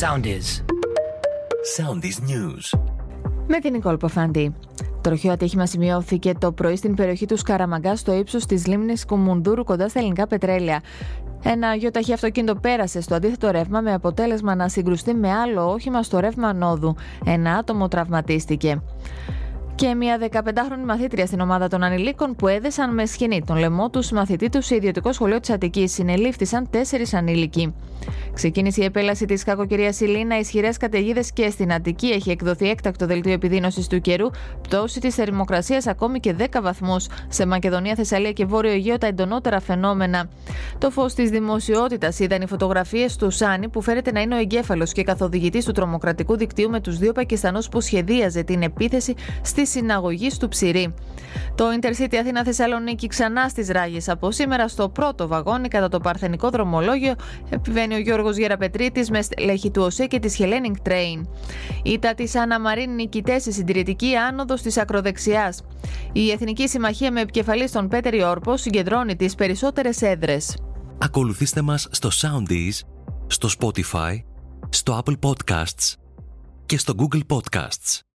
Soundies. 0.00 0.62
Soundies 1.76 2.18
News. 2.30 2.78
Με 3.46 3.58
την 3.58 3.72
Νικόλ 3.72 3.96
Ποφάντη. 3.96 4.54
Τροχαίο 5.00 5.32
ατύχημα 5.32 5.66
σημειώθηκε 5.66 6.32
το 6.38 6.52
πρωί 6.52 6.76
στην 6.76 6.94
περιοχή 6.94 7.26
του 7.26 7.36
Σκαραμαγκά 7.36 7.96
στο 7.96 8.12
ύψος 8.12 8.46
της 8.46 8.66
λίμνης 8.66 9.04
Κουμουνδούρου 9.04 9.64
κοντά 9.64 9.88
στα 9.88 9.98
ελληνικά 9.98 10.26
πετρέλαια. 10.26 10.80
Ένα 11.42 11.74
γιοταχή 11.74 12.12
αυτοκίνητο 12.12 12.54
πέρασε 12.54 13.00
στο 13.00 13.14
αντίθετο 13.14 13.50
ρεύμα 13.50 13.80
με 13.80 13.92
αποτέλεσμα 13.92 14.54
να 14.54 14.68
συγκρουστεί 14.68 15.14
με 15.14 15.32
άλλο 15.32 15.70
όχημα 15.70 16.02
στο 16.02 16.18
ρεύμα 16.20 16.52
νόδου. 16.52 16.96
Ένα 17.24 17.52
άτομο 17.52 17.88
τραυματίστηκε 17.88 18.80
και 19.76 19.94
μια 19.94 20.18
15χρονη 20.30 20.84
μαθήτρια 20.86 21.26
στην 21.26 21.40
ομάδα 21.40 21.68
των 21.68 21.82
ανηλίκων 21.82 22.36
που 22.36 22.48
έδεσαν 22.48 22.94
με 22.94 23.06
σχοινή 23.06 23.42
τον 23.46 23.56
λαιμό 23.56 23.90
τους 23.90 24.10
μαθητή 24.10 24.48
τους 24.48 24.66
σε 24.66 24.74
ιδιωτικό 24.74 25.12
σχολείο 25.12 25.40
της 25.40 25.50
Αττικής. 25.50 25.92
Συνελήφθησαν 25.92 26.70
τέσσερις 26.70 27.14
ανήλικοι. 27.14 27.74
Ξεκίνησε 28.36 28.82
η 28.82 28.84
επέλαση 28.84 29.24
της 29.24 29.44
κακοκαιρίας 29.44 30.00
Ηλίνα, 30.00 30.38
ισχυρές 30.38 30.76
καταιγίδες 30.76 31.32
και 31.32 31.50
στην 31.50 31.72
Αττική 31.72 32.06
έχει 32.06 32.30
εκδοθεί 32.30 32.68
έκτακτο 32.68 33.06
δελτίο 33.06 33.32
επιδείνωσης 33.32 33.86
του 33.86 34.00
καιρού, 34.00 34.30
πτώση 34.62 35.00
της 35.00 35.14
θερμοκρασίας 35.14 35.86
ακόμη 35.86 36.20
και 36.20 36.34
10 36.38 36.60
βαθμούς. 36.62 37.06
Σε 37.28 37.46
Μακεδονία, 37.46 37.94
Θεσσαλία 37.94 38.32
και 38.32 38.44
Βόρειο 38.44 38.72
Αιγαίο 38.72 38.98
τα 38.98 39.06
εντονότερα 39.06 39.60
φαινόμενα. 39.60 40.28
Το 40.78 40.90
φως 40.90 41.14
της 41.14 41.30
δημοσιότητας 41.30 42.18
είδαν 42.18 42.42
οι 42.42 42.46
φωτογραφίες 42.46 43.16
του 43.16 43.30
Σάνι 43.30 43.68
που 43.68 43.82
φέρεται 43.82 44.12
να 44.12 44.20
είναι 44.20 44.34
ο 44.34 44.38
εγκέφαλος 44.38 44.92
και 44.92 45.02
καθοδηγητής 45.02 45.64
του 45.64 45.72
τρομοκρατικού 45.72 46.36
δικτύου 46.36 46.70
με 46.70 46.80
τους 46.80 46.98
δύο 46.98 47.12
Πακιστανούς 47.12 47.68
που 47.68 47.80
σχεδίαζε 47.80 48.42
την 48.42 48.62
επίθεση 48.62 49.14
στη 49.42 49.66
συναγωγή 49.66 50.30
του 50.38 50.48
Ψηρή. 50.48 50.94
Το 51.54 51.64
Intercity 51.80 52.16
Αθήνα 52.20 52.44
Θεσσαλονίκη 52.44 53.06
ξανά 53.06 53.48
στις 53.48 53.68
ράγες 53.68 54.08
από 54.08 54.30
σήμερα 54.30 54.68
στο 54.68 54.88
πρώτο 54.88 55.28
βαγόνι 55.28 55.68
κατά 55.68 55.88
το 55.88 56.00
παρθενικό 56.00 56.50
δρομολόγιο 56.50 57.14
επιβαίνει 57.50 57.94
ο 57.94 57.98
Γιώργος 57.98 58.25
Γεραπετρίτης 58.30 59.10
με 59.10 59.22
στελέχη 59.22 59.70
του 59.70 59.82
ΟΣΕ 59.82 60.06
και 60.06 60.18
της 60.18 60.36
Hellenic 60.38 60.88
Train. 60.88 61.20
Ήτα 61.82 62.14
τη 62.14 62.38
Άννα 62.38 62.60
Μαρίν 62.60 62.94
νικητές 62.94 63.42
στη 63.42 63.52
συντηρητική 63.52 64.14
άνοδος 64.14 64.62
της 64.62 64.76
ακροδεξιάς. 64.78 65.62
Η 66.12 66.30
Εθνική 66.30 66.68
Συμμαχία 66.68 67.12
με 67.12 67.20
επικεφαλής 67.20 67.72
τον 67.72 67.88
Πέτερ 67.88 68.24
Όρπο 68.24 68.56
συγκεντρώνει 68.56 69.16
τις 69.16 69.34
περισσότερες 69.34 70.02
έδρες. 70.02 70.56
Ακολουθήστε 70.98 71.62
μας 71.62 71.88
στο 71.90 72.08
Soundees, 72.12 72.80
στο 73.26 73.48
Spotify, 73.58 74.14
στο 74.68 75.02
Apple 75.04 75.18
Podcasts 75.28 75.94
και 76.66 76.78
στο 76.78 76.94
Google 76.98 77.20
Podcasts. 77.36 78.06